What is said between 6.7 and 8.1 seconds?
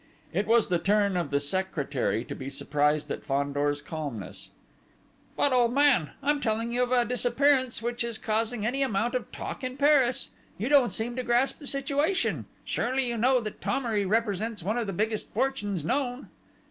you of a disappearance which